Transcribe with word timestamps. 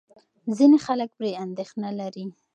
ځینې 0.57 0.77
خلک 0.85 1.09
پرې 1.17 1.29
اندېښنه 1.45 1.89
لري. 1.99 2.25